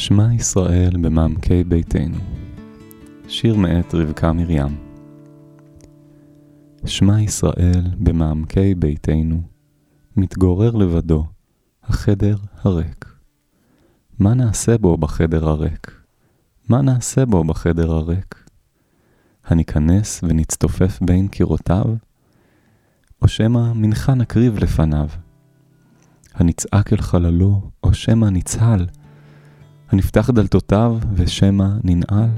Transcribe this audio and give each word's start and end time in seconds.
שמע 0.00 0.34
ישראל 0.34 0.96
במעמקי 1.00 1.64
ביתנו. 1.64 2.18
שיר 3.28 3.56
מאת 3.56 3.94
רבקה 3.94 4.32
מרים. 4.32 4.76
שמע 6.86 7.20
ישראל 7.20 7.82
במעמקי 7.98 8.74
ביתנו, 8.74 9.42
מתגורר 10.16 10.76
לבדו, 10.76 11.26
החדר 11.82 12.36
הריק. 12.62 13.04
מה 14.18 14.34
נעשה 14.34 14.78
בו 14.78 14.96
בחדר 14.96 15.48
הריק? 15.48 16.00
מה 16.68 16.82
נעשה 16.82 17.26
בו 17.26 17.44
בחדר 17.44 17.92
הריק? 17.92 18.50
הניכנס 19.44 20.20
ונצטופף 20.22 20.98
בין 21.02 21.28
קירותיו? 21.28 21.86
או 23.22 23.28
שמא 23.28 23.72
מנחה 23.72 24.14
נקריב 24.14 24.58
לפניו? 24.58 25.08
הנצעק 26.34 26.92
אל 26.92 27.00
חללו, 27.00 27.70
או 27.82 27.94
שמא 27.94 28.26
נצהל? 28.26 28.86
הנפתח 29.92 30.30
דלתותיו 30.30 30.98
ושמא 31.14 31.68
ננעל? 31.84 32.30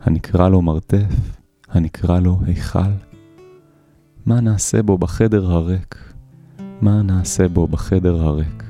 הנקרא 0.00 0.48
לו 0.48 0.62
מרתף, 0.62 1.40
הנקרא 1.68 2.20
לו 2.20 2.40
היכל? 2.44 2.92
מה 4.26 4.40
נעשה 4.40 4.82
בו 4.82 4.98
בחדר 4.98 5.52
הריק? 5.52 6.12
מה 6.80 7.02
נעשה 7.02 7.48
בו 7.48 7.66
בחדר 7.66 8.22
הריק? 8.22 8.64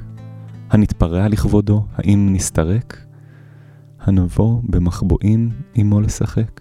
הנתפרע 0.70 1.28
לכבודו, 1.28 1.86
האם 1.94 2.28
נסתרק? 2.32 3.06
הנבוא 4.00 4.60
במחבואים 4.64 5.48
עמו 5.74 6.00
לשחק? 6.00 6.60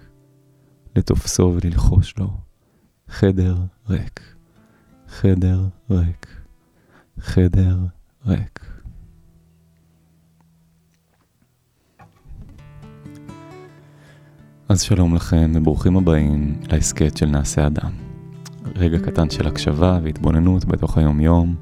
לתופסו 0.95 1.55
וללחוש 1.55 2.17
לו, 2.17 2.29
חדר 3.07 3.57
ריק, 3.89 4.35
חדר 5.07 5.67
ריק, 5.89 6.27
חדר 7.19 7.77
ריק. 8.25 8.76
אז 14.69 14.81
שלום 14.81 15.15
לכם 15.15 15.51
וברוכים 15.55 15.97
הבאים 15.97 16.55
להסכת 16.71 17.17
של 17.17 17.25
נעשה 17.25 17.67
אדם. 17.67 17.91
רגע 18.75 18.99
קטן 18.99 19.29
של 19.29 19.47
הקשבה 19.47 19.99
והתבוננות 20.03 20.65
בתוך 20.65 20.97
היום-יום. 20.97 21.55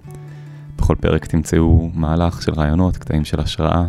בכל 0.78 0.95
פרק 0.95 1.25
תמצאו 1.25 1.89
מהלך 1.94 2.42
של 2.42 2.53
רעיונות, 2.53 2.97
קטעים 2.97 3.25
של 3.25 3.39
השראה, 3.39 3.88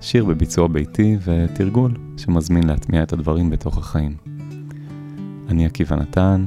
שיר 0.00 0.24
בביצוע 0.24 0.68
ביתי 0.68 1.16
ותרגול 1.24 1.96
שמזמין 2.16 2.66
להטמיע 2.66 3.02
את 3.02 3.12
הדברים 3.12 3.50
בתוך 3.50 3.78
החיים. 3.78 4.16
אני 5.48 5.66
עקיבא 5.66 5.96
נתן, 5.96 6.46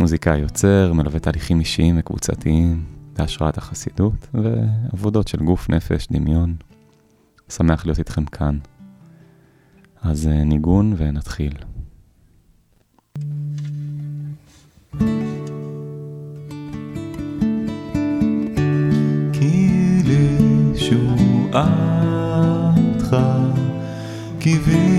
מוזיקאי 0.00 0.38
יוצר, 0.38 0.92
מלווה 0.92 1.20
תהליכים 1.20 1.60
אישיים 1.60 1.96
וקבוצתיים 1.98 2.84
בהשראת 3.18 3.58
החסידות 3.58 4.28
ועבודות 4.34 5.28
של 5.28 5.38
גוף, 5.38 5.70
נפש, 5.70 6.08
דמיון. 6.10 6.56
שמח 7.48 7.86
להיות 7.86 7.98
איתכם 7.98 8.24
כאן. 8.24 8.58
אז 10.10 10.26
ניגון 10.26 10.94
ונתחיל. 10.96 11.52
כי 19.32 20.02
לישועתך 20.04 21.56
קיווינו 24.38 24.95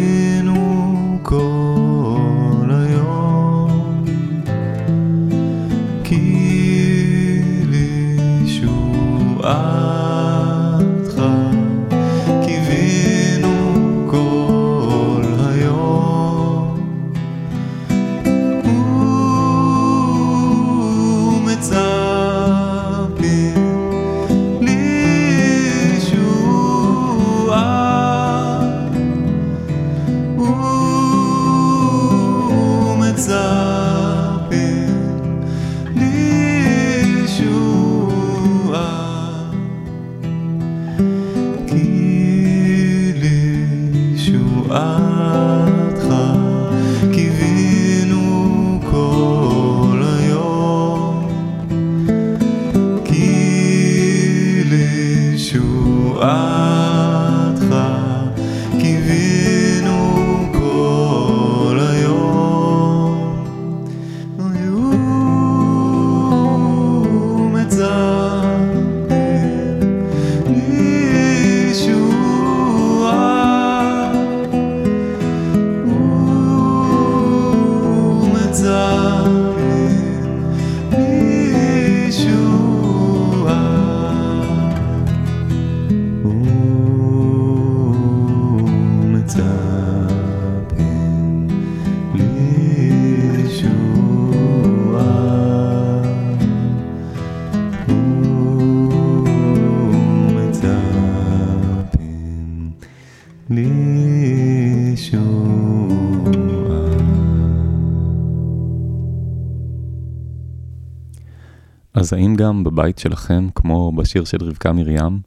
אז 112.07 112.13
האם 112.13 112.35
גם 112.35 112.63
בבית 112.63 112.97
שלכם, 112.97 113.47
כמו 113.55 113.91
בשיר 113.91 114.25
של 114.25 114.37
רבקה 114.41 114.73
מרים, 114.73 115.19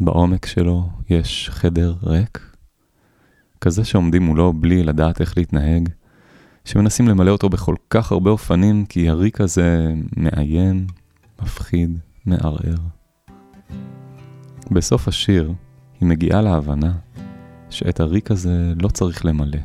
בעומק 0.00 0.46
שלו 0.46 0.88
יש 1.10 1.50
חדר 1.52 1.94
ריק? 2.02 2.56
כזה 3.60 3.84
שעומדים 3.84 4.22
מולו 4.22 4.52
בלי 4.52 4.82
לדעת 4.82 5.20
איך 5.20 5.38
להתנהג, 5.38 5.88
שמנסים 6.64 7.08
למלא 7.08 7.30
אותו 7.30 7.48
בכל 7.48 7.74
כך 7.90 8.12
הרבה 8.12 8.30
אופנים, 8.30 8.86
כי 8.86 9.08
הריק 9.08 9.40
הזה 9.40 9.94
מאיים, 10.16 10.86
מפחיד, 11.42 11.98
מערער. 12.26 12.78
בסוף 14.70 15.08
השיר 15.08 15.52
היא 16.00 16.08
מגיעה 16.08 16.42
להבנה 16.42 16.92
שאת 17.70 18.00
הריק 18.00 18.30
הזה 18.30 18.72
לא 18.82 18.88
צריך 18.88 19.24
למלא, 19.24 19.60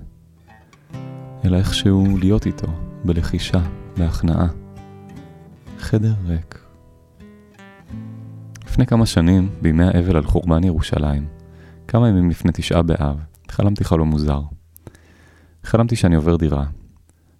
אלא 1.45 1.57
איכשהו 1.57 2.17
להיות 2.17 2.45
איתו, 2.45 2.67
בלחישה, 3.05 3.61
בהכנעה. 3.97 4.66
חדר 5.77 6.13
ריק. 6.25 6.59
לפני 8.65 8.85
כמה 8.85 9.05
שנים, 9.05 9.49
בימי 9.61 9.83
האבל 9.83 10.17
על 10.17 10.23
חורבן 10.23 10.63
ירושלים, 10.63 11.28
כמה 11.87 12.09
ימים 12.09 12.29
לפני 12.29 12.52
תשעה 12.53 12.81
באב, 12.81 13.17
חלמתי 13.49 13.84
חלום 13.84 14.09
מוזר. 14.09 14.41
חלמתי 15.63 15.96
שאני 15.96 16.16
עובר 16.16 16.35
דירה, 16.35 16.66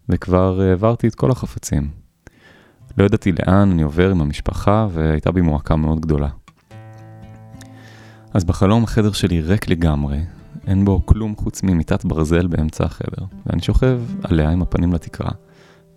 וכבר 0.10 0.62
העברתי 0.62 1.08
את 1.08 1.16
כל 1.16 1.32
החפצים. 1.32 1.90
לא 2.98 3.04
ידעתי 3.04 3.32
לאן 3.32 3.72
אני 3.72 3.82
עובר 3.82 4.12
עם 4.12 4.22
המשפחה, 4.22 4.88
והייתה 4.92 5.32
בי 5.32 5.42
מועקה 5.42 5.76
מאוד 5.76 6.00
גדולה. 6.00 6.30
אז 8.34 8.44
בחלום 8.44 8.84
החדר 8.84 9.12
שלי 9.12 9.42
ריק 9.42 9.68
לגמרי, 9.70 10.20
אין 10.68 10.86
בו 10.86 11.06
כלום 11.06 11.36
חוץ 11.36 11.64
ממיטת 11.64 12.06
ברזל 12.06 12.48
באמצע 12.48 12.86
החדר, 12.86 13.26
ואני 13.46 13.62
שוכב 13.62 14.02
עליה 14.24 14.50
עם 14.50 14.62
הפנים 14.62 14.94
לתקרה, 14.94 15.32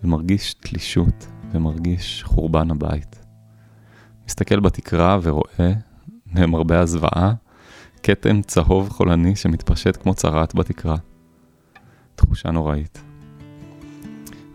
ומרגיש 0.04 0.54
תלישות, 0.54 1.26
ומרגיש 1.52 2.22
חורבן 2.26 2.70
הבית. 2.70 3.26
מסתכל 4.26 4.60
בתקרה 4.60 5.18
ורואה, 5.22 5.72
למרבה 6.34 6.80
הזוועה, 6.80 7.32
כתם 8.02 8.42
צהוב 8.42 8.88
חולני 8.88 9.36
שמתפשט 9.36 10.02
כמו 10.02 10.14
צרעת 10.14 10.54
בתקרה. 10.54 10.96
תחושה 12.14 12.50
נוראית. 12.50 13.02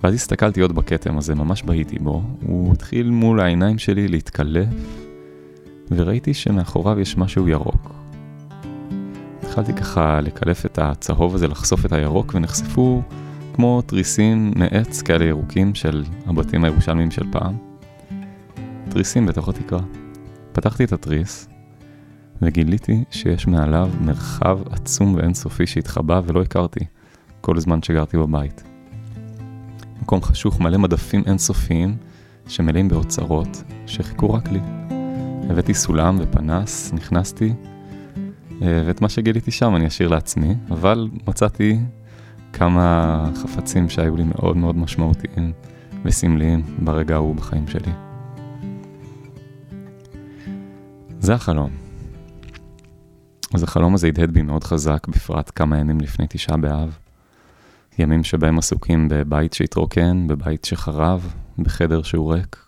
ואז 0.03 0.13
הסתכלתי 0.13 0.61
עוד 0.61 0.75
בכתם 0.75 1.17
הזה, 1.17 1.35
ממש 1.35 1.63
בהיתי 1.63 1.99
בו, 1.99 2.23
הוא 2.41 2.73
התחיל 2.73 3.09
מול 3.09 3.39
העיניים 3.39 3.77
שלי 3.77 4.07
להתקלף, 4.07 4.67
וראיתי 5.91 6.33
שמאחוריו 6.33 6.99
יש 6.99 7.17
משהו 7.17 7.47
ירוק. 7.47 7.93
התחלתי 9.43 9.73
ככה 9.73 10.21
לקלף 10.21 10.65
את 10.65 10.79
הצהוב 10.79 11.35
הזה, 11.35 11.47
לחשוף 11.47 11.85
את 11.85 11.91
הירוק, 11.91 12.31
ונחשפו 12.35 13.01
כמו 13.55 13.81
תריסים 13.81 14.51
מעץ 14.55 15.01
כאלה 15.01 15.25
ירוקים 15.25 15.75
של 15.75 16.03
הבתים 16.25 16.63
הירושלמיים 16.63 17.11
של 17.11 17.31
פעם. 17.31 17.57
תריסים 18.89 19.25
בתוך 19.25 19.49
התקרה. 19.49 19.79
פתחתי 20.51 20.83
את 20.83 20.93
התריס, 20.93 21.47
וגיליתי 22.41 23.03
שיש 23.11 23.47
מעליו 23.47 23.89
מרחב 24.01 24.59
עצום 24.71 25.15
ואינסופי 25.15 25.67
שהתחבא 25.67 26.21
ולא 26.25 26.41
הכרתי 26.41 26.79
כל 27.41 27.59
זמן 27.59 27.81
שגרתי 27.81 28.17
בבית. 28.17 28.63
מקום 30.01 30.21
חשוך 30.21 30.59
מלא 30.59 30.77
מדפים 30.77 31.23
אינסופיים 31.25 31.97
שמלאים 32.47 32.87
באוצרות 32.87 33.63
שחיכו 33.85 34.33
רק 34.33 34.51
לי. 34.51 34.59
הבאתי 35.49 35.73
סולם 35.73 36.17
ופנס, 36.19 36.93
נכנסתי, 36.93 37.53
אה, 38.61 38.83
ואת 38.85 39.01
מה 39.01 39.09
שגיליתי 39.09 39.51
שם 39.51 39.75
אני 39.75 39.87
אשאיר 39.87 40.09
לעצמי, 40.09 40.55
אבל 40.71 41.09
מצאתי 41.27 41.79
כמה 42.57 43.29
חפצים 43.35 43.89
שהיו 43.89 44.15
לי 44.15 44.23
מאוד 44.23 44.57
מאוד 44.57 44.75
משמעותיים 44.75 45.53
וסמליים 46.05 46.63
ברגע 46.79 47.15
ההוא 47.15 47.35
בחיים 47.35 47.67
שלי. 47.67 47.91
זה 51.19 51.33
החלום. 51.33 51.69
אז 53.53 53.63
החלום 53.63 53.93
הזה 53.93 54.07
הדהד 54.07 54.31
בי 54.31 54.41
מאוד 54.41 54.63
חזק, 54.63 55.07
בפרט 55.07 55.51
כמה 55.55 55.79
ימים 55.79 56.01
לפני 56.01 56.25
תשעה 56.29 56.57
באב. 56.57 56.97
ימים 57.99 58.23
שבהם 58.23 58.57
עסוקים 58.57 59.07
בבית 59.09 59.53
שהתרוקן, 59.53 60.27
בבית 60.27 60.65
שחרב, 60.65 61.33
בחדר 61.57 62.01
שהוא 62.01 62.33
ריק. 62.33 62.65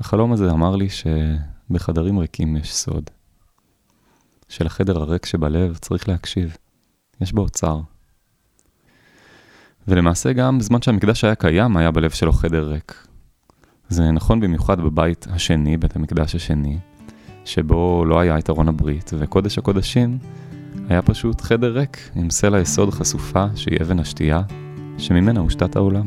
החלום 0.00 0.32
הזה 0.32 0.50
אמר 0.50 0.76
לי 0.76 0.88
שבחדרים 0.88 2.18
ריקים 2.18 2.56
יש 2.56 2.74
סוד. 2.74 3.10
שלחדר 4.48 4.98
הריק 4.98 5.26
שבלב 5.26 5.76
צריך 5.76 6.08
להקשיב. 6.08 6.56
יש 7.20 7.32
בו 7.32 7.42
אוצר. 7.42 7.80
ולמעשה 9.88 10.32
גם 10.32 10.58
בזמן 10.58 10.82
שהמקדש 10.82 11.24
היה 11.24 11.34
קיים, 11.34 11.76
היה 11.76 11.90
בלב 11.90 12.10
שלו 12.10 12.32
חדר 12.32 12.68
ריק. 12.68 13.06
זה 13.88 14.10
נכון 14.10 14.40
במיוחד 14.40 14.80
בבית 14.80 15.26
השני, 15.30 15.76
בית 15.76 15.96
המקדש 15.96 16.34
השני, 16.34 16.78
שבו 17.44 18.04
לא 18.04 18.20
היה 18.20 18.38
את 18.38 18.50
ארון 18.50 18.68
הברית, 18.68 19.10
וקודש 19.18 19.58
הקודשים 19.58 20.18
היה 20.88 21.02
פשוט 21.02 21.40
חדר 21.40 21.78
ריק 21.78 22.10
עם 22.14 22.30
סלע 22.30 22.60
יסוד 22.60 22.90
חשופה 22.90 23.46
שהיא 23.54 23.78
אבן 23.82 23.98
השתייה, 23.98 24.42
שממנה 24.98 25.40
הושתת 25.40 25.76
העולם. 25.76 26.04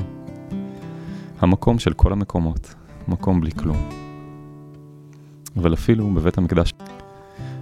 המקום 1.39 1.79
של 1.79 1.93
כל 1.93 2.11
המקומות, 2.11 2.75
מקום 3.07 3.41
בלי 3.41 3.51
כלום. 3.51 3.89
אבל 5.57 5.73
אפילו 5.73 6.09
בבית 6.13 6.37
המקדש 6.37 6.73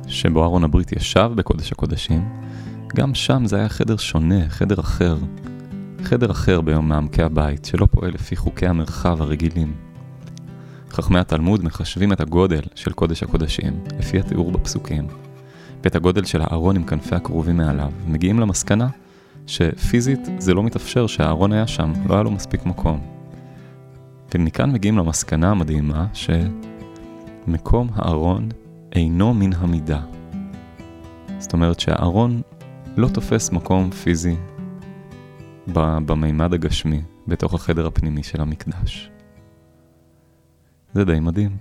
שבו 0.07 0.43
ארון 0.43 0.63
הברית 0.63 0.91
ישב 0.91 1.31
בקודש 1.35 1.71
הקודשים, 1.71 2.29
גם 2.95 3.15
שם 3.15 3.45
זה 3.45 3.55
היה 3.55 3.69
חדר 3.69 3.97
שונה, 3.97 4.49
חדר 4.49 4.79
אחר. 4.79 5.17
חדר 6.03 6.31
אחר 6.31 6.61
ביום 6.61 6.89
מעמקי 6.89 7.23
הבית, 7.23 7.65
שלא 7.65 7.88
פועל 7.91 8.11
לפי 8.13 8.35
חוקי 8.35 8.67
המרחב 8.67 9.21
הרגילים. 9.21 9.73
חכמי 10.89 11.19
התלמוד 11.19 11.63
מחשבים 11.63 12.13
את 12.13 12.21
הגודל 12.21 12.61
של 12.75 12.91
קודש 12.91 13.23
הקודשים, 13.23 13.79
לפי 13.99 14.19
התיאור 14.19 14.51
בפסוקים, 14.51 15.07
ואת 15.83 15.95
הגודל 15.95 16.25
של 16.25 16.41
הארון 16.41 16.75
עם 16.75 16.83
כנפי 16.83 17.15
הקרובים 17.15 17.57
מעליו, 17.57 17.91
ומגיעים 18.05 18.39
למסקנה 18.39 18.88
שפיזית 19.47 20.19
זה 20.38 20.53
לא 20.53 20.63
מתאפשר 20.63 21.07
שהארון 21.07 21.51
היה 21.51 21.67
שם, 21.67 21.94
לא 22.09 22.13
היה 22.13 22.23
לו 22.23 22.31
מספיק 22.31 22.65
מקום. 22.65 23.00
ומכאן 24.35 24.71
מגיעים 24.71 24.97
למסקנה 24.97 25.51
המדהימה 25.51 26.05
שמקום 26.13 27.88
הארון 27.95 28.50
אינו 28.93 29.33
מן 29.33 29.53
המידה. 29.53 30.00
זאת 31.39 31.53
אומרת 31.53 31.79
שהארון 31.79 32.41
לא 32.97 33.07
תופס 33.07 33.51
מקום 33.51 33.91
פיזי 33.91 34.35
במימד 35.73 36.53
הגשמי, 36.53 37.01
בתוך 37.27 37.53
החדר 37.53 37.87
הפנימי 37.87 38.23
של 38.23 38.41
המקדש. 38.41 39.11
זה 40.93 41.05
די 41.05 41.19
מדהים. 41.19 41.57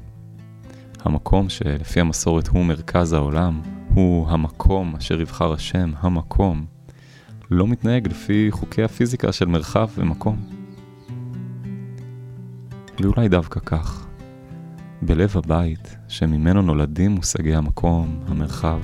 המקום 1.05 1.49
שלפי 1.49 2.01
המסורת 2.01 2.49
הוא 2.49 2.65
מרכז 2.65 3.13
העולם, 3.13 3.61
הוא 3.95 4.29
המקום 4.29 4.97
אשר 4.97 5.21
יבחר 5.21 5.53
השם, 5.53 5.93
המקום, 5.99 6.67
לא 7.51 7.67
מתנהג 7.67 8.09
לפי 8.09 8.49
חוקי 8.51 8.83
הפיזיקה 8.83 9.33
של 9.33 9.47
מרחב 9.47 9.89
ומקום. 9.95 10.37
ואולי 13.01 13.29
דווקא 13.29 13.61
כך, 13.61 14.07
בלב 15.03 15.37
הבית, 15.37 15.97
שממנו 16.09 16.63
נולדים 16.63 17.11
מושגי 17.11 17.55
המקום, 17.55 18.21
המרחב, 18.29 18.81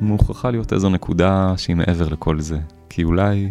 מוכרחה 0.00 0.50
להיות 0.50 0.72
איזו 0.72 0.88
נקודה 0.88 1.54
שהיא 1.56 1.76
מעבר 1.76 2.08
לכל 2.08 2.40
זה, 2.40 2.58
כי 2.88 3.04
אולי, 3.04 3.50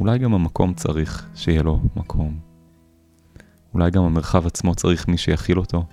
אולי 0.00 0.18
גם 0.18 0.34
המקום 0.34 0.74
צריך 0.74 1.28
שיהיה 1.34 1.62
לו 1.62 1.80
מקום. 1.96 2.38
אולי 3.74 3.90
גם 3.90 4.04
המרחב 4.04 4.46
עצמו 4.46 4.74
צריך 4.74 5.08
מי 5.08 5.16
שיכיל 5.16 5.58
אותו. 5.58 5.84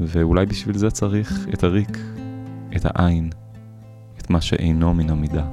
ואולי 0.00 0.46
בשביל 0.46 0.78
זה 0.78 0.90
צריך 0.90 1.46
את 1.54 1.64
הריק, 1.64 1.98
את 2.76 2.84
העין, 2.84 3.30
את 4.18 4.30
מה 4.30 4.40
שאינו 4.40 4.94
מן 4.94 5.10
המידה. 5.10 5.50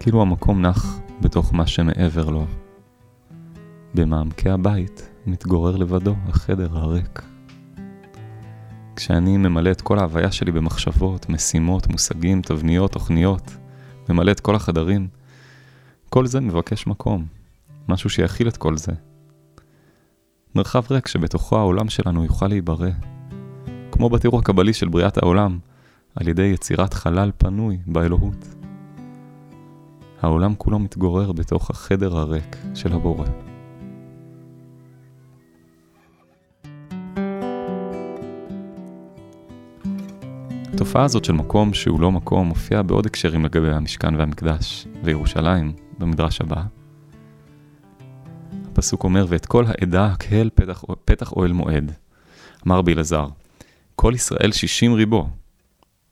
כאילו 0.00 0.22
המקום 0.22 0.66
נח 0.66 1.00
בתוך 1.20 1.54
מה 1.54 1.66
שמעבר 1.66 2.30
לו. 2.30 2.46
במעמקי 3.94 4.50
הבית 4.50 5.10
מתגורר 5.26 5.76
לבדו 5.76 6.14
החדר 6.28 6.78
הריק. 6.78 7.22
כשאני 8.96 9.36
ממלא 9.36 9.70
את 9.70 9.80
כל 9.80 9.98
ההוויה 9.98 10.32
שלי 10.32 10.52
במחשבות, 10.52 11.28
משימות, 11.28 11.86
מושגים, 11.86 12.42
תבניות, 12.42 12.92
תוכניות, 12.92 13.56
ממלא 14.10 14.30
את 14.30 14.40
כל 14.40 14.54
החדרים, 14.54 15.08
כל 16.08 16.26
זה 16.26 16.40
מבקש 16.40 16.86
מקום. 16.86 17.26
משהו 17.88 18.10
שיכיל 18.10 18.48
את 18.48 18.56
כל 18.56 18.76
זה. 18.76 18.92
מרחב 20.54 20.82
ריק 20.90 21.08
שבתוכו 21.08 21.58
העולם 21.58 21.88
שלנו 21.88 22.24
יוכל 22.24 22.46
להיברא. 22.46 22.90
כמו 23.92 24.10
בתיאור 24.10 24.38
הקבלי 24.38 24.72
של 24.72 24.88
בריאת 24.88 25.18
העולם, 25.18 25.58
על 26.14 26.28
ידי 26.28 26.42
יצירת 26.42 26.94
חלל 26.94 27.30
פנוי 27.38 27.78
באלוהות. 27.86 28.54
העולם 30.22 30.54
כולו 30.54 30.78
מתגורר 30.78 31.32
בתוך 31.32 31.70
החדר 31.70 32.16
הריק 32.16 32.56
של 32.74 32.92
הבורא. 32.92 33.49
התופעה 40.74 41.04
הזאת 41.04 41.24
של 41.24 41.32
מקום 41.32 41.74
שהוא 41.74 42.00
לא 42.00 42.12
מקום 42.12 42.48
מופיעה 42.48 42.82
בעוד 42.82 43.06
הקשרים 43.06 43.44
לגבי 43.44 43.70
המשכן 43.70 44.14
והמקדש, 44.14 44.86
וירושלים, 45.04 45.72
במדרש 45.98 46.40
הבא, 46.40 46.62
הפסוק 48.72 49.04
אומר, 49.04 49.26
ואת 49.28 49.46
כל 49.46 49.64
העדה 49.66 50.06
הקהל 50.06 50.50
פתח, 50.54 50.84
פתח 51.04 51.32
אוהל 51.32 51.52
מועד. 51.52 51.92
אמר 52.66 52.78
רבי 52.78 52.92
אלעזר, 52.92 53.26
כל 53.96 54.12
ישראל 54.14 54.52
שישים 54.52 54.94
ריבו, 54.94 55.28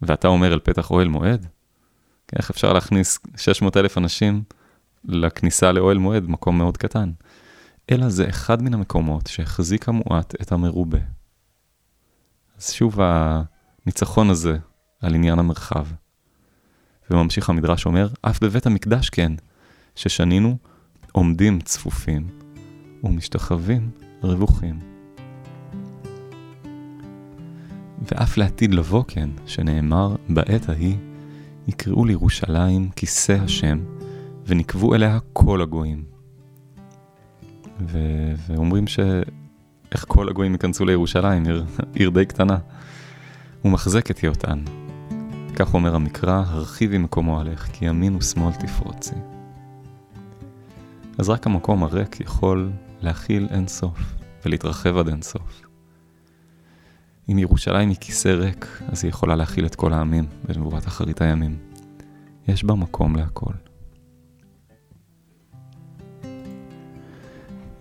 ואתה 0.02 0.28
אומר 0.28 0.52
אל 0.52 0.58
פתח 0.58 0.90
אוהל 0.90 1.08
מועד? 1.08 1.46
איך 2.36 2.50
אפשר 2.50 2.72
להכניס 2.72 3.18
600 3.36 3.76
אלף 3.76 3.98
אנשים 3.98 4.42
לכניסה 5.04 5.72
לאוהל 5.72 5.98
מועד, 5.98 6.28
מקום 6.28 6.58
מאוד 6.58 6.76
קטן? 6.76 7.10
אלא 7.90 8.08
זה 8.08 8.28
אחד 8.28 8.62
מן 8.62 8.74
המקומות 8.74 9.26
שהחזיק 9.26 9.88
המועט 9.88 10.34
את 10.42 10.52
המרובה. 10.52 10.98
אז 12.58 12.72
שוב 12.72 13.00
הניצחון 13.88 14.30
הזה 14.30 14.56
על 15.00 15.14
עניין 15.14 15.38
המרחב. 15.38 15.86
וממשיך 17.10 17.50
המדרש 17.50 17.86
אומר, 17.86 18.08
אף 18.22 18.42
בבית 18.42 18.66
המקדש 18.66 19.10
כן, 19.10 19.32
ששנינו 19.94 20.56
עומדים 21.12 21.60
צפופים, 21.60 22.28
ומשתחווים 23.04 23.90
רווחים. 24.22 24.78
ואף 28.02 28.36
לעתיד 28.36 28.74
לבוא 28.74 29.04
כן, 29.08 29.30
שנאמר 29.46 30.16
בעת 30.28 30.68
ההיא, 30.68 30.96
יקראו 31.68 32.04
לירושלים 32.04 32.90
כיסא 32.90 33.32
השם, 33.32 33.78
ונקבו 34.46 34.94
אליה 34.94 35.18
כל 35.32 35.62
הגויים. 35.62 36.04
ו- 37.80 38.32
ואומרים 38.46 38.86
שאיך 38.86 40.04
כל 40.08 40.28
הגויים 40.28 40.52
ייכנסו 40.52 40.84
לירושלים, 40.84 41.44
עיר, 41.44 41.64
עיר 41.94 42.10
די 42.10 42.26
קטנה. 42.26 42.58
הוא 43.62 43.72
מחזק 43.72 44.10
את 44.10 44.18
היותן. 44.18 44.64
כך 45.56 45.74
אומר 45.74 45.94
המקרא, 45.94 46.42
הרחיבי 46.46 46.98
מקומו 46.98 47.40
עליך, 47.40 47.68
כי 47.72 47.84
ימין 47.84 48.16
ושמאל 48.16 48.52
תפרוצי. 48.52 49.14
אז 51.18 51.28
רק 51.28 51.46
המקום 51.46 51.82
הריק 51.82 52.20
יכול 52.20 52.70
להכיל 53.00 53.48
אין 53.50 53.68
סוף 53.68 53.98
ולהתרחב 54.44 54.96
עד 54.96 55.08
אין 55.08 55.22
סוף. 55.22 55.62
אם 57.30 57.38
ירושלים 57.38 57.88
היא 57.88 57.96
כיסא 58.00 58.28
ריק, 58.28 58.82
אז 58.88 59.04
היא 59.04 59.08
יכולה 59.08 59.36
להכיל 59.36 59.66
את 59.66 59.74
כל 59.74 59.92
העמים 59.92 60.26
בנבואת 60.48 60.86
אחרית 60.86 61.22
הימים. 61.22 61.58
יש 62.48 62.64
בה 62.64 62.74
מקום 62.74 63.16
להכל. 63.16 63.52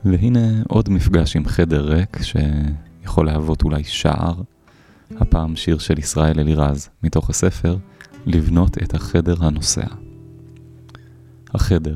והנה 0.05 0.63
עוד 0.67 0.89
מפגש 0.89 1.35
עם 1.35 1.45
חדר 1.45 1.93
ריק 1.93 2.17
שיכול 2.21 3.25
להוות 3.25 3.63
אולי 3.63 3.83
שער 3.83 4.41
הפעם 5.15 5.55
שיר 5.55 5.77
של 5.77 5.99
ישראל 5.99 6.39
אלירז, 6.39 6.89
מתוך 7.03 7.29
הספר 7.29 7.77
לבנות 8.25 8.77
את 8.77 8.93
החדר 8.93 9.45
הנוסע. 9.45 9.87
החדר. 11.53 11.95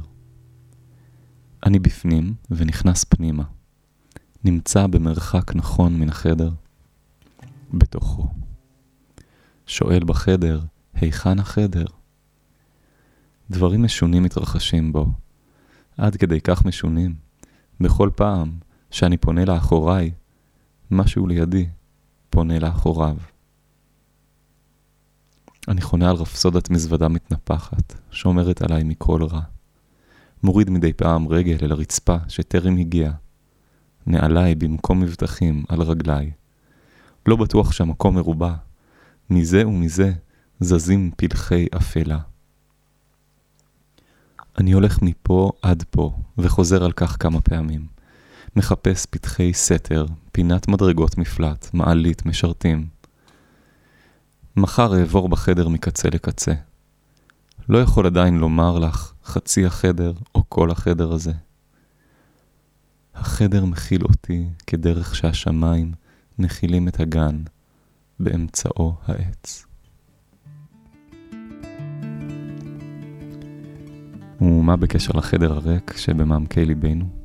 אני 1.65 1.79
בפנים 1.79 2.33
ונכנס 2.51 3.03
פנימה. 3.03 3.43
נמצא 4.43 4.87
במרחק 4.87 5.55
נכון 5.55 5.99
מן 5.99 6.09
החדר. 6.09 6.51
בתוכו. 7.73 8.27
שואל 9.65 10.03
בחדר, 10.03 10.61
היכן 10.93 11.39
החדר? 11.39 11.85
דברים 13.49 13.83
משונים 13.83 14.23
מתרחשים 14.23 14.93
בו, 14.93 15.05
עד 15.97 16.15
כדי 16.15 16.41
כך 16.41 16.65
משונים. 16.65 17.15
בכל 17.79 18.09
פעם 18.15 18.51
שאני 18.91 19.17
פונה 19.17 19.45
לאחוריי, 19.45 20.11
משהו 20.91 21.27
לידי 21.27 21.67
פונה 22.31 22.59
לאחוריו. 22.59 23.15
אני 25.67 25.81
חונה 25.81 26.09
על 26.09 26.15
רפסודת 26.15 26.69
מזוודה 26.69 27.07
מתנפחת, 27.07 27.93
שומרת 28.11 28.61
עליי 28.61 28.83
מכל 28.83 29.23
רע. 29.23 29.41
מוריד 30.43 30.69
מדי 30.69 30.93
פעם 30.93 31.27
רגל 31.27 31.57
אל 31.61 31.71
הרצפה 31.71 32.15
שטרם 32.27 32.77
הגיע. 32.77 33.11
נעליי 34.07 34.55
במקום 34.55 34.99
מבטחים 34.99 35.63
על 35.69 35.81
רגליי. 35.81 36.31
לא 37.25 37.35
בטוח 37.35 37.71
שהמקום 37.71 38.15
מרובע. 38.15 38.53
מזה 39.29 39.67
ומזה 39.67 40.13
זזים 40.59 41.11
פלחי 41.17 41.67
אפלה. 41.77 42.19
אני 44.57 44.71
הולך 44.71 45.01
מפה 45.01 45.51
עד 45.61 45.83
פה, 45.89 46.17
וחוזר 46.37 46.83
על 46.83 46.91
כך 46.91 47.17
כמה 47.19 47.41
פעמים. 47.41 48.00
מחפש 48.55 49.05
פתחי 49.05 49.53
סתר, 49.53 50.05
פינת 50.31 50.67
מדרגות 50.67 51.17
מפלט, 51.17 51.69
מעלית, 51.73 52.25
משרתים. 52.25 52.87
מחר 54.57 54.99
אעבור 54.99 55.29
בחדר 55.29 55.67
מקצה 55.67 56.09
לקצה. 56.09 56.53
לא 57.69 57.77
יכול 57.77 58.05
עדיין 58.05 58.37
לומר 58.37 58.79
לך 58.79 59.13
חצי 59.25 59.65
החדר 59.65 60.13
או 60.35 60.43
כל 60.49 60.71
החדר 60.71 61.13
הזה. 61.13 61.33
החדר 63.15 63.65
מכיל 63.65 64.03
אותי 64.03 64.47
כדרך 64.67 65.15
שהשמיים 65.15 65.91
מכילים 66.39 66.87
את 66.87 66.99
הגן 66.99 67.43
באמצעו 68.19 68.95
העץ. 69.05 69.65
ומה 74.41 74.75
בקשר 74.75 75.11
לחדר 75.17 75.53
הריק 75.53 75.97
שבמעמקי 75.97 76.65
ליבנו? 76.65 77.20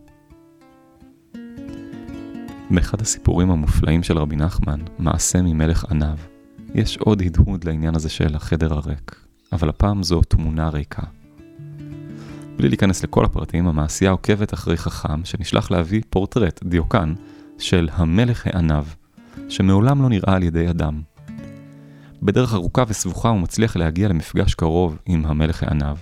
באחד 2.70 3.00
הסיפורים 3.00 3.50
המופלאים 3.50 4.02
של 4.02 4.18
רבי 4.18 4.36
נחמן, 4.36 4.80
מעשה 4.98 5.42
ממלך 5.42 5.84
עניו, 5.90 6.18
יש 6.74 6.96
עוד 6.96 7.22
הדהוד 7.22 7.64
לעניין 7.64 7.94
הזה 7.94 8.08
של 8.08 8.36
החדר 8.36 8.74
הריק, 8.74 9.26
אבל 9.52 9.68
הפעם 9.68 10.02
זו 10.02 10.22
תמונה 10.22 10.68
ריקה. 10.68 11.02
בלי 12.56 12.68
להיכנס 12.68 13.04
לכל 13.04 13.24
הפרטים, 13.24 13.68
המעשייה 13.68 14.10
עוקבת 14.10 14.54
אחרי 14.54 14.76
חכם 14.76 15.24
שנשלח 15.24 15.70
להביא 15.70 16.02
פורטרט, 16.10 16.60
דיוקן, 16.64 17.14
של 17.58 17.88
המלך 17.92 18.46
העניו, 18.46 18.86
שמעולם 19.48 20.02
לא 20.02 20.08
נראה 20.08 20.34
על 20.34 20.42
ידי 20.42 20.70
אדם. 20.70 21.02
בדרך 22.22 22.54
ארוכה 22.54 22.84
וסבוכה 22.88 23.28
הוא 23.28 23.40
מצליח 23.40 23.76
להגיע 23.76 24.08
למפגש 24.08 24.54
קרוב 24.54 24.98
עם 25.06 25.26
המלך 25.26 25.62
העניו, 25.62 25.96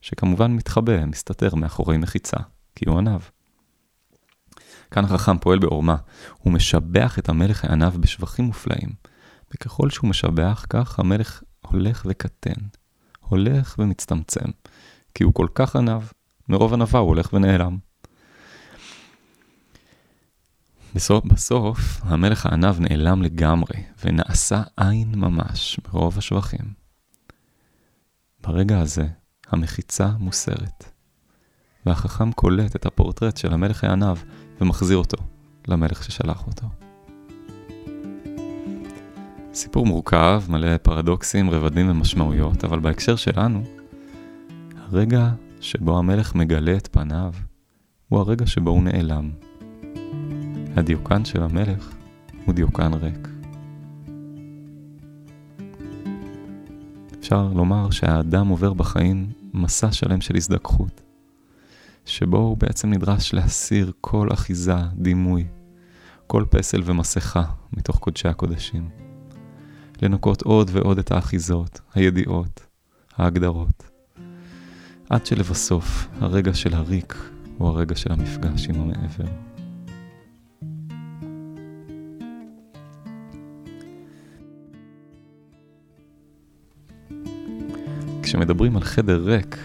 שכמובן 0.00 0.52
מתחבא, 0.52 1.06
מסתתר 1.06 1.54
מאחורי 1.54 1.96
מחיצה, 1.96 2.36
כי 2.74 2.84
הוא 2.88 2.98
עניו. 2.98 3.20
כאן 4.90 5.04
החכם 5.04 5.38
פועל 5.38 5.58
בעורמה, 5.58 5.96
הוא 6.38 6.52
משבח 6.52 7.18
את 7.18 7.28
המלך 7.28 7.64
העניו 7.64 7.94
בשבחים 8.00 8.44
מופלאים, 8.44 8.90
וככל 9.54 9.90
שהוא 9.90 10.10
משבח, 10.10 10.66
כך 10.70 10.98
המלך 10.98 11.42
הולך 11.60 12.06
וקטן, 12.08 12.60
הולך 13.20 13.76
ומצטמצם, 13.78 14.50
כי 15.14 15.24
הוא 15.24 15.34
כל 15.34 15.46
כך 15.54 15.76
עניו, 15.76 16.02
מרוב 16.48 16.74
ענווה 16.74 17.00
הוא 17.00 17.08
הולך 17.08 17.32
ונעלם. 17.32 17.78
בסוף, 20.94 21.24
בסוף 21.24 22.00
המלך 22.02 22.46
העניו 22.46 22.76
נעלם 22.78 23.22
לגמרי, 23.22 23.82
ונעשה 24.04 24.62
עין 24.76 25.14
ממש 25.14 25.80
מרוב 25.88 26.18
השבחים. 26.18 26.72
ברגע 28.40 28.80
הזה, 28.80 29.06
המחיצה 29.48 30.10
מוסרת, 30.18 30.84
והחכם 31.86 32.32
קולט 32.32 32.76
את 32.76 32.86
הפורטרט 32.86 33.36
של 33.36 33.52
המלך 33.52 33.84
העניו 33.84 34.16
ומחזיר 34.60 34.96
אותו 34.96 35.16
למלך 35.68 36.04
ששלח 36.04 36.46
אותו. 36.46 36.66
סיפור 39.54 39.86
מורכב, 39.86 40.42
מלא 40.48 40.76
פרדוקסים, 40.76 41.50
רבדים 41.50 41.90
ומשמעויות, 41.90 42.64
אבל 42.64 42.80
בהקשר 42.80 43.16
שלנו, 43.16 43.62
הרגע 44.76 45.30
שבו 45.60 45.98
המלך 45.98 46.34
מגלה 46.34 46.76
את 46.76 46.88
פניו, 46.92 47.32
הוא 48.08 48.20
הרגע 48.20 48.46
שבו 48.46 48.70
הוא 48.70 48.82
נעלם. 48.82 49.30
הדיוקן 50.76 51.24
של 51.24 51.42
המלך 51.42 51.94
הוא 52.44 52.54
דיוקן 52.54 52.94
ריק. 52.94 53.28
אפשר 57.20 57.48
לומר 57.54 57.90
שהאדם 57.90 58.48
עובר 58.48 58.72
בחיים 58.72 59.26
מסע 59.54 59.92
שלם 59.92 60.20
של 60.20 60.36
הזדככות, 60.36 61.02
שבו 62.04 62.38
הוא 62.38 62.56
בעצם 62.56 62.90
נדרש 62.90 63.34
להסיר 63.34 63.92
כל 64.00 64.28
אחיזה, 64.32 64.76
דימוי, 64.94 65.46
כל 66.26 66.44
פסל 66.50 66.82
ומסכה 66.84 67.44
מתוך 67.72 67.98
קודשי 67.98 68.28
הקודשים. 68.28 68.88
לנקות 70.02 70.42
עוד 70.42 70.70
ועוד 70.72 70.98
את 70.98 71.10
האחיזות, 71.10 71.80
הידיעות, 71.94 72.66
ההגדרות. 73.16 73.90
עד 75.10 75.26
שלבסוף, 75.26 76.08
הרגע 76.20 76.54
של 76.54 76.74
הריק 76.74 77.16
הוא 77.58 77.68
הרגע 77.68 77.96
של 77.96 78.12
המפגש 78.12 78.68
עם 78.68 78.74
המעבר. 78.74 79.24
כשמדברים 88.22 88.76
על 88.76 88.82
חדר 88.82 89.24
ריק, 89.24 89.56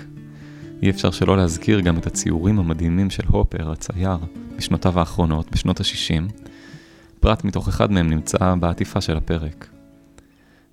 אי 0.86 0.89
אפשר 0.89 1.12
שלא 1.12 1.38
להזכיר 1.38 1.80
גם 1.80 1.98
את 1.98 2.08
הציורים 2.08 2.60
המדהימים 2.60 3.10
של 3.10 3.24
הופר, 3.27 3.72
הצייר, 3.72 4.18
בשנותיו 4.58 5.00
האחרונות, 5.00 5.51
בשנות 5.51 5.80
ה-60. 5.80 6.32
פרט 7.20 7.44
מתוך 7.44 7.68
אחד 7.68 7.92
מהם 7.92 8.10
נמצא 8.10 8.56
בעטיפה 8.60 9.01
של 9.01 9.18
הפרק. 9.18 9.70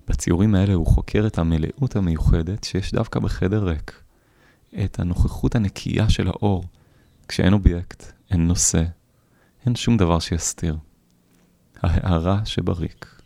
בציורים 0.07 0.55
האלה 0.55 0.73
הוא 0.73 0.85
חוקר 0.85 1.27
את 1.27 1.37
המלאות 1.37 1.95
המיוחדת 1.95 2.63
שיש 2.63 2.91
דווקא 2.91 3.19
בחדר 3.19 3.67
ריק. 3.67 4.01
את 4.83 4.99
הנוכחות 4.99 5.55
הנקייה 5.55 6.09
של 6.09 6.27
האור, 6.27 6.63
כשאין 7.27 7.53
אובייקט, 7.53 8.11
אין 8.31 8.47
נושא, 8.47 8.83
אין 9.65 9.75
שום 9.75 9.97
דבר 9.97 10.19
שיסתיר. 10.19 10.77
ההערה 11.81 12.45
שבריק. 12.45 13.21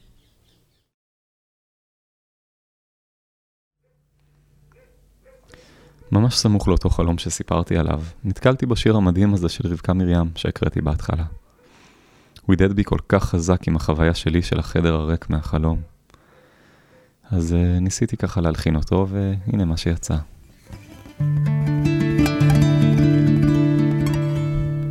ממש 6.11 6.37
סמוך 6.37 6.67
לאותו 6.67 6.89
חלום 6.89 7.17
שסיפרתי 7.17 7.77
עליו, 7.77 8.01
נתקלתי 8.23 8.65
בשיר 8.65 8.95
המדהים 8.95 9.33
הזה 9.33 9.49
של 9.49 9.67
רבקה 9.67 9.93
מרים 9.93 10.31
שהקראתי 10.35 10.81
בהתחלה. 10.81 11.23
הוא 12.45 12.53
הדהד 12.53 12.71
בי 12.71 12.83
כל 12.83 12.99
כך 13.09 13.23
חזק 13.23 13.67
עם 13.67 13.75
החוויה 13.75 14.13
שלי 14.13 14.41
של 14.41 14.59
החדר 14.59 14.93
הריק 14.93 15.29
מהחלום. 15.29 15.81
אז 17.31 17.51
uh, 17.51 17.79
ניסיתי 17.81 18.17
ככה 18.17 18.41
להלחין 18.41 18.75
אותו, 18.75 19.07
והנה 19.09 19.65
מה 19.65 19.77
שיצא. 19.77 20.15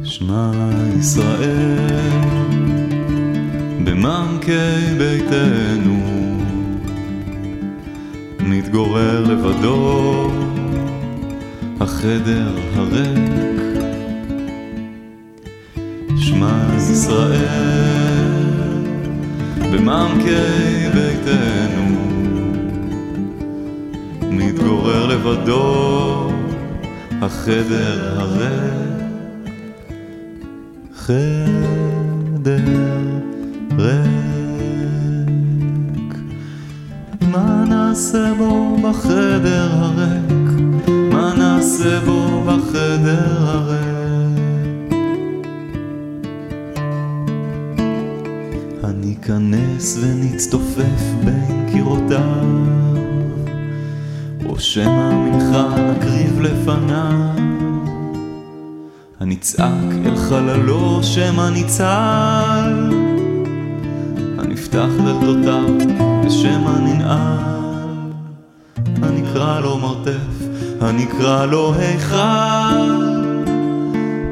שמע 0.05 0.51
ישראל, 0.99 2.21
במעמקי 3.85 4.97
ביתנו, 4.99 6.01
מתגורר 8.41 9.25
לבדו 9.25 10.46
החדר 11.81 12.59
הריק. 12.75 13.33
שמע 16.17 16.69
ישראל, 16.79 17.37
במעמקי 19.73 20.89
ביתנו, 20.95 21.97
מתגורר 24.31 25.07
לבדו 25.07 26.31
החדר 27.23 28.21
הריק. 28.21 28.97
חדר 30.97 32.59
ריק. 33.79 34.17
מה 37.21 37.65
נעשה 37.69 38.35
בו 38.39 38.77
בחדר 38.83 39.69
הריק? 39.73 40.46
נעשה 41.67 42.01
בו 42.01 42.43
בחדר 42.45 43.49
הריק? 43.49 44.93
אני 48.85 49.07
ניכנס 49.07 49.99
ונצטופף 50.01 51.03
בין 51.25 51.67
קירותיו, 51.73 52.47
או 54.47 54.61
שמא 54.61 55.11
מנחה 55.13 55.75
נקריב 55.91 56.41
לפניו. 56.41 57.37
הנצעק 59.21 59.93
אל 60.07 60.17
חללו 60.17 61.03
שמא 61.03 61.51
ניצל, 61.51 62.91
הנפתח 64.39 64.89
דלתותיו 65.05 65.89
ושמא 66.27 66.79
ננעל. 66.79 67.57
הנקרא 69.03 69.61
לו 69.61 69.79
מרתף, 69.79 70.36
הנקרא 70.81 71.47
לו 71.47 71.75
היכל. 71.75 72.17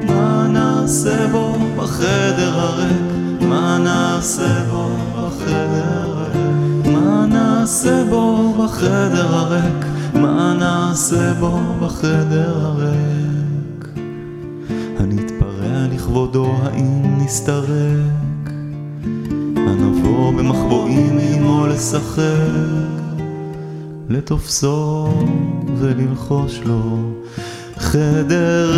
מה 0.07 0.47
נעשה 0.49 1.27
בו 1.33 1.53
בחדר 1.77 2.61
הריק? 2.61 3.03
מה 3.41 3.79
נעשה 3.79 4.65
בו 4.71 4.89
בחדר 5.17 6.03
הריק? 6.03 6.87
מה 6.87 7.27
נעשה 7.27 8.05
בו 8.11 8.55
בחדר 8.59 9.35
הריק? 9.35 9.87
מה 10.15 10.55
נעשה 10.59 11.35
בו 11.35 11.59
בחדר 11.81 12.67
הריק? 12.67 13.89
הנתפרע 14.99 15.87
לכבודו 15.93 16.57
האם 16.63 17.19
נסתרק? 17.19 18.51
הנבוא 19.57 20.33
במחבואים 20.33 21.19
עמו 21.19 21.67
לשחק? 21.67 23.04
לתופסו 24.09 25.09
וללחוש 25.79 26.61
לו 26.65 27.13
חדר 27.77 28.73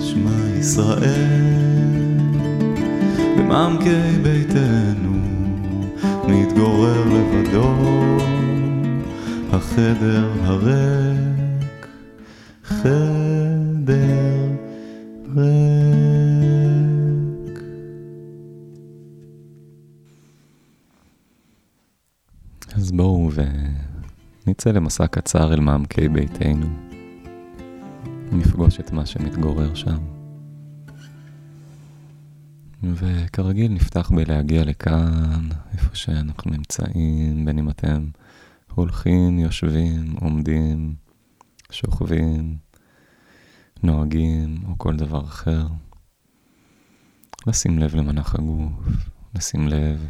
שמע 0.00 0.58
ישראל, 0.58 1.10
במעמקי 3.38 4.18
ביתנו, 4.22 5.18
מתגורר 6.28 7.04
לבדו, 7.04 7.74
החדר 9.52 10.28
הריק, 10.44 11.86
חדר 12.64 14.15
ריק. 15.36 15.46
אז 22.74 22.92
בואו 22.92 23.30
ונצא 24.46 24.70
למסע 24.70 25.06
קצר 25.06 25.54
אל 25.54 25.60
מעמקי 25.60 26.08
ביתנו. 26.08 26.66
נפגוש 28.32 28.80
את 28.80 28.92
מה 28.92 29.06
שמתגורר 29.06 29.74
שם. 29.74 29.98
וכרגיל 32.82 33.72
נפתח 33.72 34.10
בלהגיע 34.10 34.64
לכאן, 34.64 35.48
איפה 35.72 35.94
שאנחנו 35.96 36.50
נמצאים, 36.50 37.44
בין 37.44 37.58
אם 37.58 37.70
אתם 37.70 38.06
הולכים, 38.74 39.38
יושבים, 39.38 40.14
עומדים, 40.20 40.94
שוכבים, 41.70 42.56
נוהגים 43.86 44.56
או 44.68 44.78
כל 44.78 44.96
דבר 44.96 45.24
אחר. 45.24 45.66
לשים 47.46 47.78
לב 47.78 47.94
למנח 47.94 48.34
הגוף, 48.34 48.88
לשים 49.34 49.68
לב 49.68 50.08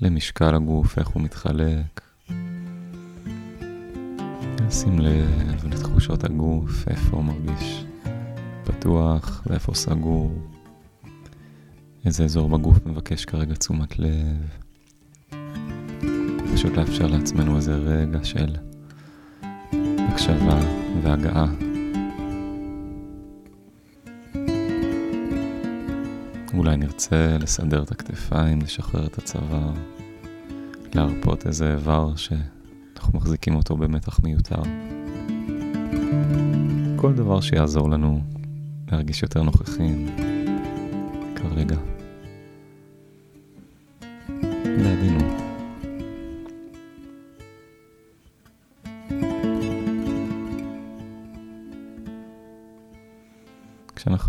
למשקל 0.00 0.54
הגוף, 0.54 0.98
איך 0.98 1.08
הוא 1.08 1.22
מתחלק. 1.22 2.00
לשים 4.66 4.98
לב 4.98 5.64
לתחושות 5.64 6.24
הגוף, 6.24 6.88
איפה 6.88 7.16
הוא 7.16 7.24
מרגיש 7.24 7.84
פתוח 8.64 9.42
ואיפה 9.46 9.74
סגור. 9.74 10.32
איזה 12.04 12.24
אזור 12.24 12.48
בגוף 12.48 12.86
מבקש 12.86 13.24
כרגע 13.24 13.54
תשומת 13.54 13.98
לב. 13.98 14.48
פשוט 16.54 16.72
לאפשר 16.76 17.06
לעצמנו 17.06 17.56
איזה 17.56 17.74
רגע 17.74 18.24
של 18.24 18.56
הקשבה 20.08 20.60
והגעה. 21.02 21.65
אולי 26.56 26.76
נרצה 26.76 27.36
לסדר 27.40 27.82
את 27.82 27.90
הכתפיים, 27.90 28.60
לשחרר 28.60 29.06
את 29.06 29.18
הצוואר, 29.18 29.72
להרפות 30.94 31.46
איזה 31.46 31.72
איבר 31.72 32.16
שאנחנו 32.16 33.18
מחזיקים 33.18 33.56
אותו 33.56 33.76
במתח 33.76 34.20
מיותר. 34.22 34.62
כל 36.96 37.12
דבר 37.12 37.40
שיעזור 37.40 37.90
לנו 37.90 38.20
להרגיש 38.92 39.22
יותר 39.22 39.42
נוכחים 39.42 40.16
כרגע. 41.36 41.76
בעדינות. 44.62 45.45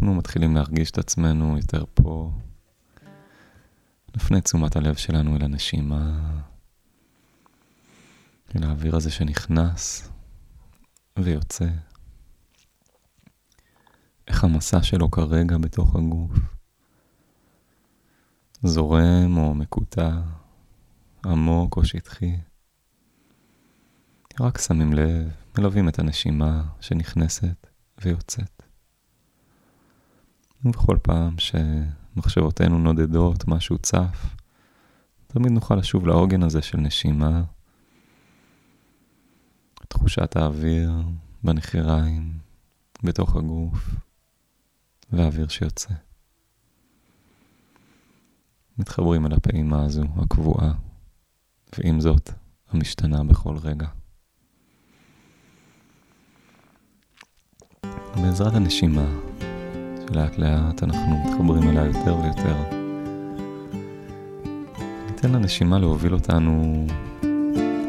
כשאנחנו 0.08 0.20
מתחילים 0.20 0.56
להרגיש 0.56 0.92
את 0.92 0.98
עצמנו 0.98 1.58
יותר 1.58 1.84
פה, 1.94 2.32
נפנה 4.16 4.38
את 4.38 4.44
תשומת 4.44 4.76
הלב 4.76 4.96
שלנו 4.96 5.36
אל 5.36 5.44
הנשימה, 5.44 6.20
אל 8.56 8.64
האוויר 8.64 8.96
הזה 8.96 9.12
שנכנס 9.12 10.10
ויוצא. 11.20 11.66
איך 14.28 14.44
המסע 14.44 14.84
שלו 14.84 15.12
כרגע 15.12 15.58
בתוך 15.58 15.96
הגוף. 15.96 16.32
זורם 18.64 19.38
או 19.38 19.56
מקוטע, 19.56 20.22
עמוק 21.26 21.78
או 21.78 21.86
שטחי. 21.86 22.38
רק 24.40 24.58
שמים 24.62 24.94
לב, 24.94 25.32
מלווים 25.58 25.90
את 25.90 26.00
הנשימה 26.00 26.64
שנכנסת 26.80 27.68
ויוצאת. 28.02 28.57
ובכל 30.68 30.98
פעם 31.02 31.36
שמחשבותינו 31.38 32.80
נודדות, 32.80 33.48
משהו 33.48 33.78
צף, 33.78 34.36
תמיד 35.28 35.52
נוכל 35.52 35.76
לשוב 35.76 36.08
לעוגן 36.08 36.44
הזה 36.44 36.62
של 36.62 36.78
נשימה, 36.78 37.44
תחושת 39.88 40.36
האוויר 40.36 40.92
בנחיריים, 41.44 42.32
בתוך 43.04 43.36
הגוף, 43.36 43.90
והאוויר 45.12 45.48
שיוצא. 45.48 45.94
מתחברים 48.78 49.26
אל 49.26 49.34
הפעימה 49.34 49.86
הזו, 49.86 50.04
הקבועה, 50.16 50.74
ועם 51.78 52.02
זאת, 52.02 52.30
המשתנה 52.70 53.24
בכל 53.24 53.58
רגע. 53.58 53.88
בעזרת 58.16 58.54
הנשימה, 58.54 59.27
שלאט 60.10 60.38
לאט 60.38 60.84
אנחנו 60.84 61.24
מתחברים 61.26 61.70
אליה 61.70 61.86
יותר 61.86 62.16
ויותר. 62.16 62.56
ניתן 65.08 65.32
לנשימה 65.32 65.80
להוביל 65.80 66.14
אותנו 66.14 66.86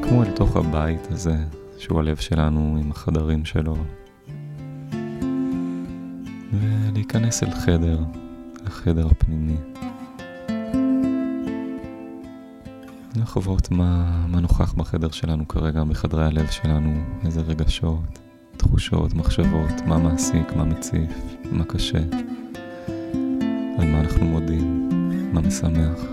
כמו 0.03 0.23
אל 0.23 0.31
תוך 0.31 0.57
הבית 0.57 1.11
הזה, 1.11 1.37
שהוא 1.79 2.01
הלב 2.01 2.17
שלנו 2.17 2.79
עם 2.81 2.91
החדרים 2.91 3.45
שלו. 3.45 3.77
ולהיכנס 6.53 7.43
אל 7.43 7.51
חדר, 7.51 7.99
החדר 8.67 9.07
הפנימי. 9.07 9.57
לחוות 13.17 13.71
מה, 13.71 14.25
מה 14.29 14.41
נוכח 14.41 14.73
בחדר 14.73 15.11
שלנו 15.11 15.49
כרגע, 15.49 15.85
בחדרי 15.85 16.25
הלב 16.25 16.47
שלנו, 16.47 17.05
איזה 17.25 17.41
רגשות, 17.41 18.28
תחושות, 18.69 19.15
מחשבות, 19.15 19.87
מה 19.87 19.99
מעסיק, 19.99 20.53
מה 20.57 20.65
מציף, 20.65 21.37
מה 21.53 21.65
קשה, 21.65 21.99
על 23.79 23.91
מה 23.91 24.01
אנחנו 24.01 24.27
מודים, 24.27 24.89
מה 25.33 25.41
משמח, 25.41 26.05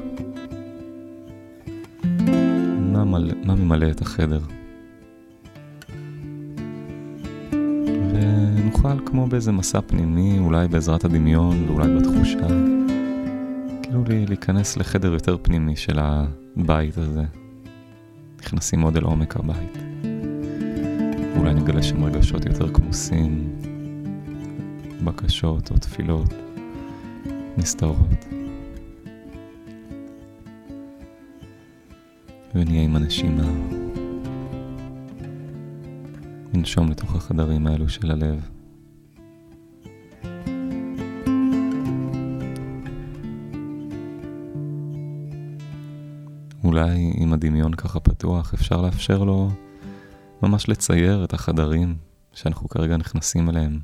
מה, 2.79 3.03
מלא, 3.03 3.33
מה 3.45 3.55
ממלא 3.55 3.91
את 3.91 4.01
החדר. 4.01 4.39
ונוכל 8.13 9.05
כמו 9.05 9.27
באיזה 9.27 9.51
מסע 9.51 9.81
פנימי, 9.81 10.39
אולי 10.39 10.67
בעזרת 10.67 11.05
הדמיון 11.05 11.69
ואולי 11.69 11.95
בתחושה, 11.95 12.47
כאילו 13.81 14.03
להיכנס 14.07 14.77
לחדר 14.77 15.13
יותר 15.13 15.37
פנימי 15.41 15.75
של 15.75 15.99
הבית 15.99 16.97
הזה. 16.97 17.23
נכנסים 18.39 18.81
עוד 18.81 18.97
אל 18.97 19.03
עומק 19.03 19.35
הבית. 19.35 19.77
אולי 21.45 21.59
נגלה 21.61 21.83
שם 21.83 22.03
רגשות 22.03 22.45
יותר 22.45 22.73
כמוסים, 22.73 23.55
בקשות 25.03 25.71
או 25.71 25.77
תפילות 25.77 26.33
נסתרות. 27.57 28.25
ונהיה 32.55 32.81
עם 32.83 32.95
הנשימה. 32.95 33.47
לנשום 36.53 36.91
לתוך 36.91 37.15
החדרים 37.15 37.67
האלו 37.67 37.89
של 37.89 38.11
הלב. 38.11 38.49
אולי 46.63 47.13
עם 47.17 47.33
הדמיון 47.33 47.73
ככה 47.73 47.99
פתוח 47.99 48.53
אפשר 48.53 48.81
לאפשר 48.81 49.23
לו 49.23 49.49
ממש 50.43 50.69
לצייר 50.69 51.23
את 51.23 51.33
החדרים 51.33 51.95
שאנחנו 52.33 52.69
כרגע 52.69 52.97
נכנסים 52.97 53.49
אליהם. 53.49 53.79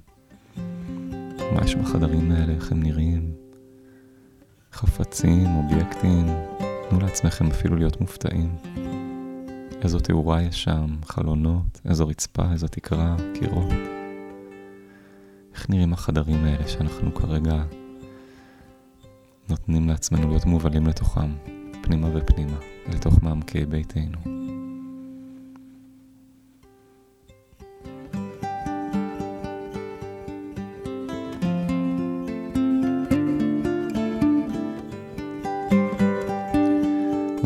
מה 1.55 1.65
יש 1.65 1.75
בחדרים 1.75 2.31
האלה, 2.31 2.53
איך 2.53 2.71
הם 2.71 2.83
נראים, 2.83 3.31
חפצים, 4.73 5.55
אובייקטים, 5.55 6.25
תנו 6.89 6.99
לעצמכם 6.99 7.47
אפילו 7.47 7.75
להיות 7.75 8.01
מופתעים. 8.01 8.55
איזו 9.81 9.99
תאורה 9.99 10.41
יש 10.41 10.63
שם, 10.63 10.95
חלונות, 11.05 11.81
איזו 11.85 12.07
רצפה, 12.07 12.51
איזו 12.51 12.67
תקרה, 12.67 13.15
קירות. 13.33 13.73
איך 15.53 15.69
נראים 15.69 15.93
החדרים 15.93 16.45
האלה 16.45 16.67
שאנחנו 16.67 17.15
כרגע 17.15 17.63
נותנים 19.49 19.89
לעצמנו 19.89 20.27
להיות 20.27 20.45
מובלים 20.45 20.87
לתוכם, 20.87 21.35
פנימה 21.81 22.07
ופנימה, 22.13 22.57
לתוך 22.89 23.23
מעמקי 23.23 23.65
ביתנו. 23.65 24.40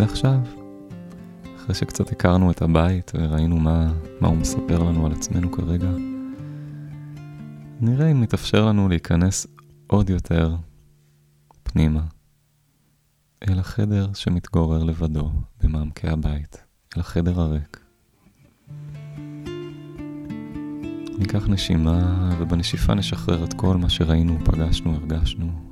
ועכשיו, 0.06 0.40
אחרי 1.56 1.76
שקצת 1.76 2.12
הכרנו 2.12 2.52
את 2.52 2.62
הבית 2.62 3.12
וראינו 3.16 3.58
מה, 3.58 3.94
מה 4.22 4.28
הוא 4.28 4.38
מספר 4.38 4.84
לנו 4.84 5.06
על 5.06 5.12
עצמנו 5.12 5.52
כרגע, 5.52 5.90
נראה 7.82 8.12
אם 8.12 8.22
מתאפשר 8.22 8.66
לנו 8.66 8.90
להיכנס 8.90 9.48
עוד 9.88 10.10
יותר 10.10 10.56
פנימה, 11.64 12.02
אל 13.50 13.60
החדר 13.60 14.14
שמתגורר 14.14 14.84
לבדו 14.84 15.32
במעמקי 15.64 16.08
הבית, 16.08 16.64
אל 16.96 17.02
החדר 17.02 17.42
הריק. 17.42 17.80
ניקח 21.20 21.48
נשימה, 21.48 22.30
ובנשיפה 22.40 22.94
נשחרר 22.94 23.44
את 23.44 23.54
כל 23.54 23.78
מה 23.78 23.90
שראינו, 23.90 24.38
פגשנו, 24.46 24.96
הרגשנו. 24.96 25.65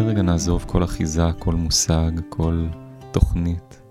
לרגע 0.00 0.22
נעזוב 0.22 0.64
כל 0.68 0.84
אחיזה, 0.84 1.32
כל 1.38 1.54
מושג, 1.54 2.10
כל 2.28 2.66
תוכנית, 3.10 3.82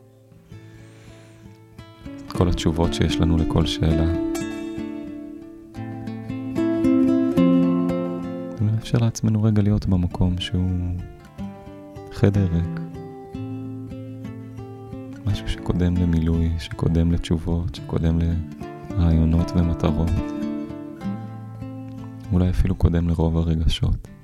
את 2.26 2.32
כל 2.32 2.50
התשובות 2.50 2.94
שיש 2.94 3.18
לנו 3.18 3.38
לכל 3.38 3.66
שאלה. 3.66 4.14
ונאפשר 8.62 8.98
לעצמנו 8.98 9.44
רגע 9.44 9.62
להיות 9.62 9.86
במקום 9.86 10.40
שהוא 10.40 10.96
חדר 12.12 12.48
ריק. 12.54 12.80
משהו 15.26 15.50
שקודם 15.50 15.98
למילוי, 15.98 16.52
שקודם 16.60 17.12
לתשובות, 17.12 17.76
שקודם 17.76 18.20
לרעיונות 18.20 19.52
ומטרות. 19.56 20.12
אולי 22.32 22.50
אפילו 22.50 22.76
קודם 22.76 23.10
לרוב 23.10 23.38
הרגשות. 23.38 24.19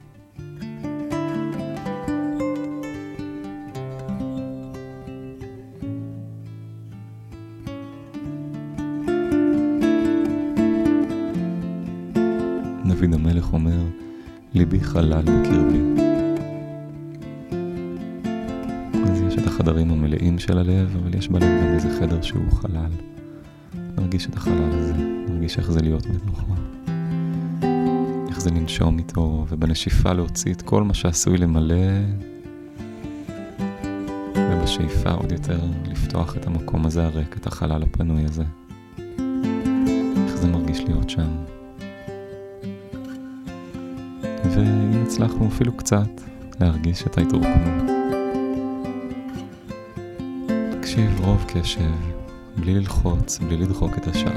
בתוכו. 26.35 26.53
איך 28.29 28.39
זה 28.41 28.49
לנשום 28.49 28.97
איתו, 28.97 29.45
ובנשיפה 29.49 30.13
להוציא 30.13 30.53
את 30.53 30.61
כל 30.61 30.83
מה 30.83 30.93
שעשוי 30.93 31.37
למלא, 31.37 31.75
ובשאיפה 34.35 35.11
עוד 35.11 35.31
יותר 35.31 35.59
לפתוח 35.85 36.37
את 36.37 36.47
המקום 36.47 36.85
הזה 36.85 37.05
הריק, 37.05 37.37
את 37.37 37.47
החלל 37.47 37.83
הפנוי 37.83 38.25
הזה. 38.25 38.43
איך 40.27 40.35
זה 40.35 40.47
מרגיש 40.47 40.79
להיות 40.79 41.09
שם. 41.09 41.29
ואם 44.43 45.03
הצלחנו 45.03 45.47
אפילו 45.47 45.77
קצת 45.77 46.21
להרגיש 46.59 47.03
את 47.03 47.17
ההתרוקנות. 47.17 47.85
תקשיב 50.71 51.19
רוב 51.19 51.45
קשב, 51.47 51.91
בלי 52.55 52.73
ללחוץ, 52.73 53.39
בלי 53.39 53.57
לדחוק 53.57 53.97
את 53.97 54.07
השעה, 54.07 54.35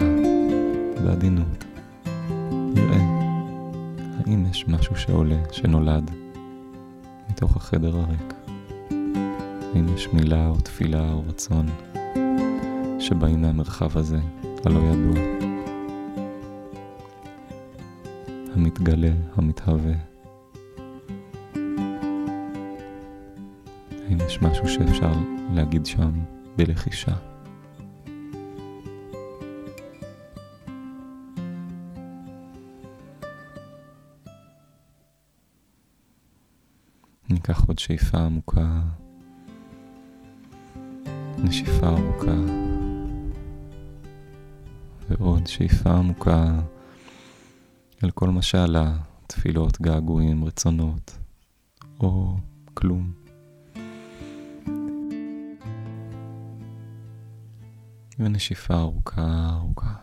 בעדינות. 1.04 1.67
נראה 2.74 3.18
האם 4.18 4.46
יש 4.50 4.68
משהו 4.68 4.96
שעולה, 4.96 5.38
שנולד, 5.52 6.10
מתוך 7.30 7.56
החדר 7.56 7.96
הריק. 7.96 8.34
האם 9.74 9.94
יש 9.94 10.08
מילה 10.08 10.48
או 10.48 10.60
תפילה 10.60 11.12
או 11.12 11.22
רצון 11.28 11.66
שבאים 13.00 13.42
מהמרחב 13.42 13.98
הזה, 13.98 14.18
הלא 14.64 14.78
ידוע. 14.78 15.22
המתגלה, 18.54 19.12
המתהווה. 19.36 19.94
האם 24.08 24.18
יש 24.26 24.42
משהו 24.42 24.68
שאפשר 24.68 25.12
להגיד 25.54 25.86
שם 25.86 26.10
בלחישה? 26.56 27.14
עוד 37.78 37.82
שאיפה 37.82 38.18
עמוקה, 38.18 38.80
נשיפה 41.38 41.86
ארוכה, 41.86 42.36
ועוד 45.08 45.46
שאיפה 45.46 45.90
עמוקה. 45.90 46.60
אל 48.04 48.10
כל 48.10 48.28
מה 48.28 48.42
שעלה, 48.42 48.96
תפילות, 49.26 49.80
געגועים, 49.80 50.44
רצונות, 50.44 51.18
או 52.00 52.36
כלום. 52.74 53.12
ונשיפה 58.18 58.74
ארוכה 58.74 59.48
ארוכה, 59.50 59.94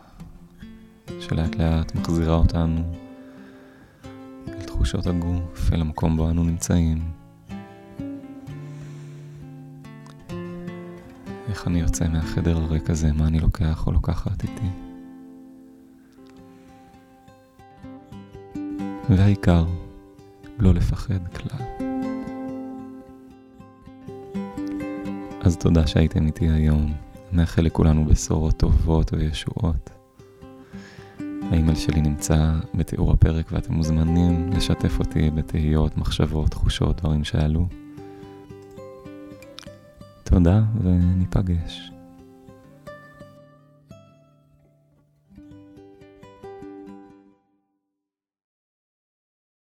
שלאט 1.20 1.54
לאט 1.56 1.94
מחזירה 1.94 2.34
אותנו 2.34 2.92
אל 4.48 4.62
תחושות 4.62 5.06
הגוף, 5.06 5.72
אל 5.72 5.80
המקום 5.80 6.16
בו 6.16 6.30
אנו 6.30 6.44
נמצאים. 6.44 7.25
איך 11.56 11.66
אני 11.66 11.80
יוצא 11.80 12.08
מהחדר 12.08 12.56
הריק 12.56 12.90
הזה, 12.90 13.12
מה 13.12 13.26
אני 13.26 13.40
לוקח 13.40 13.86
או 13.86 13.92
לוקחת 13.92 14.42
איתי. 14.42 14.66
והעיקר, 19.10 19.64
לא 20.58 20.74
לפחד 20.74 21.28
כלל. 21.28 21.86
אז 25.40 25.56
תודה 25.56 25.86
שהייתם 25.86 26.26
איתי 26.26 26.48
היום. 26.50 26.92
מאחל 27.32 27.62
לכולנו 27.62 28.04
בשורות 28.04 28.56
טובות 28.56 29.12
וישועות. 29.12 29.90
האימייל 31.50 31.76
שלי 31.76 32.00
נמצא 32.00 32.52
בתיאור 32.74 33.12
הפרק 33.12 33.52
ואתם 33.52 33.74
מוזמנים 33.74 34.50
לשתף 34.52 34.98
אותי 34.98 35.30
בתהיות, 35.30 35.96
מחשבות, 35.96 36.50
תחושות, 36.50 37.00
דברים 37.00 37.24
שעלו. 37.24 37.68
תודה 40.30 40.62
וניפגש. 40.82 41.95